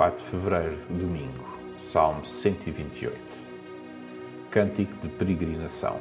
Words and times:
4 0.00 0.24
de 0.24 0.30
fevereiro, 0.30 0.78
domingo, 0.88 1.44
Salmo 1.76 2.24
128. 2.24 3.14
Cântico 4.50 4.94
de 5.02 5.08
peregrinação. 5.10 6.00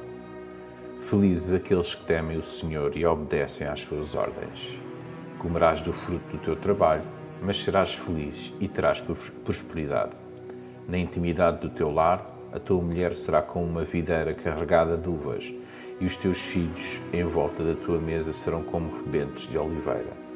Felizes 1.01 1.51
aqueles 1.51 1.95
que 1.95 2.05
temem 2.05 2.37
o 2.37 2.41
Senhor 2.41 2.95
e 2.95 3.05
obedecem 3.05 3.67
às 3.67 3.81
suas 3.81 4.15
ordens. 4.15 4.79
Comerás 5.37 5.81
do 5.81 5.91
fruto 5.91 6.25
do 6.31 6.37
teu 6.37 6.55
trabalho, 6.55 7.03
mas 7.41 7.61
serás 7.61 7.93
feliz 7.93 8.53
e 8.61 8.69
terás 8.69 9.03
prosperidade. 9.43 10.15
Na 10.87 10.97
intimidade 10.97 11.59
do 11.59 11.69
teu 11.69 11.91
lar, 11.91 12.25
a 12.53 12.57
tua 12.57 12.81
mulher 12.81 13.13
será 13.13 13.41
como 13.41 13.65
uma 13.65 13.83
videira 13.83 14.33
carregada 14.33 14.95
de 14.95 15.09
uvas, 15.09 15.53
e 15.99 16.05
os 16.05 16.15
teus 16.15 16.39
filhos 16.39 17.01
em 17.11 17.25
volta 17.25 17.65
da 17.65 17.75
tua 17.75 17.99
mesa 17.99 18.31
serão 18.31 18.63
como 18.63 18.95
rebentes 18.95 19.45
de 19.45 19.57
oliveira. 19.57 20.28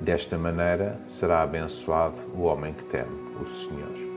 Desta 0.00 0.36
maneira 0.36 1.00
será 1.08 1.42
abençoado 1.42 2.16
o 2.34 2.42
homem 2.42 2.74
que 2.74 2.84
teme 2.84 3.16
o 3.40 3.46
Senhor. 3.46 4.16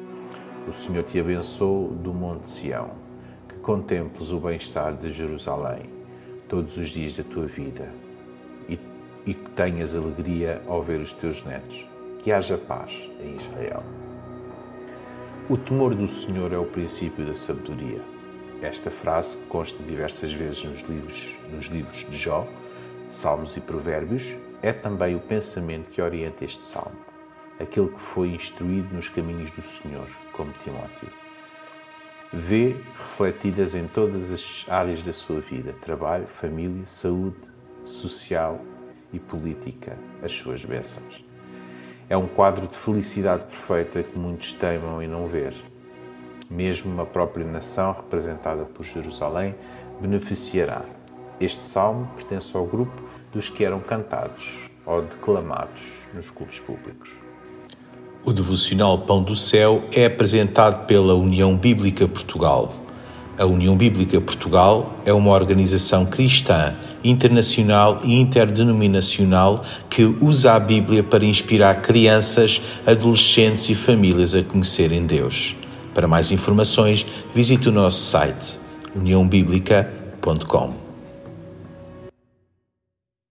O 0.67 0.73
Senhor 0.73 1.03
te 1.03 1.19
abençoe 1.19 1.89
do 1.95 2.13
Monte 2.13 2.47
Sião, 2.47 2.91
que 3.47 3.55
contemples 3.55 4.31
o 4.31 4.39
bem-estar 4.39 4.93
de 4.95 5.09
Jerusalém 5.09 5.89
todos 6.49 6.77
os 6.77 6.89
dias 6.89 7.15
da 7.15 7.23
tua 7.23 7.45
vida 7.45 7.89
e, 8.67 8.77
e 9.25 9.33
que 9.33 9.49
tenhas 9.51 9.95
alegria 9.95 10.61
ao 10.67 10.83
ver 10.83 10.99
os 10.99 11.13
teus 11.13 11.43
netos. 11.45 11.87
Que 12.19 12.31
haja 12.33 12.57
paz 12.57 13.09
em 13.23 13.37
Israel. 13.37 13.81
O 15.49 15.57
temor 15.57 15.95
do 15.95 16.05
Senhor 16.05 16.51
é 16.51 16.57
o 16.57 16.65
princípio 16.65 17.25
da 17.25 17.33
sabedoria. 17.33 18.01
Esta 18.61 18.91
frase 18.91 19.37
consta 19.47 19.81
diversas 19.81 20.33
vezes 20.33 20.65
nos 20.65 20.81
livros, 20.81 21.37
nos 21.53 21.67
livros 21.67 22.05
de 22.09 22.17
Jó, 22.17 22.45
Salmos 23.09 23.57
e 23.57 23.59
Provérbios, 23.59 24.35
é 24.61 24.71
também 24.71 25.15
o 25.15 25.19
pensamento 25.19 25.89
que 25.89 25.99
orienta 25.99 26.45
este 26.45 26.61
salmo, 26.61 26.95
aquele 27.59 27.89
que 27.89 27.99
foi 27.99 28.29
instruído 28.29 28.93
nos 28.93 29.09
caminhos 29.09 29.49
do 29.49 29.63
Senhor, 29.63 30.07
como 30.31 30.53
Timóteo. 30.53 31.09
Vê 32.31 32.75
refletidas 32.95 33.73
em 33.73 33.87
todas 33.87 34.31
as 34.31 34.63
áreas 34.69 35.01
da 35.01 35.11
sua 35.11 35.41
vida: 35.41 35.73
trabalho, 35.81 36.27
família, 36.27 36.85
saúde, 36.85 37.39
social 37.83 38.61
e 39.11 39.17
política, 39.17 39.97
as 40.21 40.31
suas 40.31 40.63
bênçãos. 40.63 41.25
É 42.07 42.15
um 42.15 42.27
quadro 42.27 42.67
de 42.67 42.75
felicidade 42.75 43.45
perfeita 43.45 44.03
que 44.03 44.17
muitos 44.19 44.53
teimam 44.53 45.01
em 45.01 45.07
não 45.07 45.27
ver. 45.27 45.55
Mesmo 46.47 47.01
a 47.01 47.05
própria 47.07 47.45
nação, 47.45 47.91
representada 47.91 48.65
por 48.65 48.83
Jerusalém, 48.83 49.55
beneficiará. 49.99 50.85
Este 51.39 51.61
salmo 51.61 52.09
pertence 52.15 52.55
ao 52.55 52.65
grupo 52.65 53.01
dos 53.31 53.49
que 53.49 53.63
eram 53.63 53.79
cantados 53.79 54.69
ou 54.85 55.01
declamados 55.01 55.83
nos 56.13 56.29
cultos 56.29 56.59
públicos. 56.59 57.15
O 58.25 58.33
devocional 58.33 58.97
Pão 58.99 59.23
do 59.23 59.35
Céu 59.35 59.83
é 59.93 60.05
apresentado 60.05 60.85
pela 60.85 61.13
União 61.13 61.55
Bíblica 61.55 62.07
Portugal. 62.07 62.73
A 63.37 63.45
União 63.45 63.77
Bíblica 63.77 64.19
Portugal 64.19 64.93
é 65.05 65.13
uma 65.13 65.31
organização 65.31 66.05
cristã, 66.05 66.75
internacional 67.01 68.01
e 68.03 68.19
interdenominacional 68.19 69.63
que 69.89 70.03
usa 70.19 70.51
a 70.53 70.59
Bíblia 70.59 71.01
para 71.01 71.23
inspirar 71.23 71.81
crianças, 71.81 72.61
adolescentes 72.85 73.69
e 73.69 73.75
famílias 73.75 74.35
a 74.35 74.43
conhecerem 74.43 75.05
Deus. 75.05 75.55
Para 75.93 76.05
mais 76.05 76.31
informações, 76.31 77.05
visite 77.33 77.69
o 77.69 77.71
nosso 77.71 77.99
site 77.99 78.59
uniãobíblica.com. 78.93 80.88